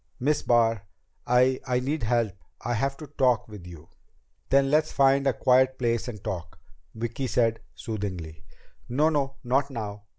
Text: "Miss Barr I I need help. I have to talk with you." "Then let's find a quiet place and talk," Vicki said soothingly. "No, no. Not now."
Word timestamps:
"Miss 0.19 0.41
Barr 0.41 0.87
I 1.27 1.59
I 1.67 1.79
need 1.79 2.01
help. 2.01 2.31
I 2.61 2.73
have 2.73 2.97
to 2.97 3.05
talk 3.05 3.47
with 3.47 3.67
you." 3.67 3.87
"Then 4.49 4.71
let's 4.71 4.91
find 4.91 5.27
a 5.27 5.33
quiet 5.33 5.77
place 5.77 6.07
and 6.07 6.23
talk," 6.23 6.57
Vicki 6.95 7.27
said 7.27 7.59
soothingly. 7.75 8.43
"No, 8.89 9.09
no. 9.09 9.35
Not 9.43 9.69
now." 9.69 10.05